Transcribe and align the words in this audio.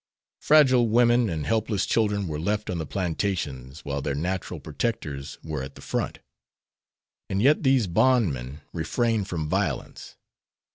Fragile 0.39 0.89
women 0.89 1.29
and 1.29 1.45
helpless 1.45 1.85
children 1.85 2.27
were 2.27 2.39
left 2.39 2.71
on 2.71 2.79
the 2.79 2.87
plantations 2.87 3.81
while 3.85 4.01
their 4.01 4.15
natural 4.15 4.59
protectors 4.59 5.37
were 5.43 5.61
at 5.61 5.75
the 5.75 5.79
front, 5.81 6.17
and 7.29 7.39
yet 7.39 7.61
these 7.61 7.85
bondmen 7.85 8.61
refrained 8.73 9.27
from 9.27 9.47
violence. 9.47 10.17